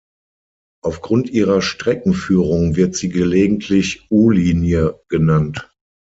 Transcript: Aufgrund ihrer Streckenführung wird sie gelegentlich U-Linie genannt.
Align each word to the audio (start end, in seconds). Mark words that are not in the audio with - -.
Aufgrund 0.83 1.29
ihrer 1.29 1.61
Streckenführung 1.61 2.75
wird 2.75 2.95
sie 2.95 3.09
gelegentlich 3.09 4.07
U-Linie 4.09 4.99
genannt. 5.09 5.71